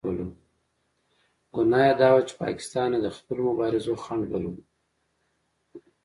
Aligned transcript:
ګناه 1.53 1.83
یې 1.87 1.93
دا 2.01 2.09
وه 2.13 2.21
چې 2.27 2.33
پاکستان 2.43 2.89
یې 2.95 2.99
د 3.01 3.07
خپلو 3.17 3.41
مبارزو 3.49 3.93
خنډ 4.03 4.23
بللو. 4.31 4.53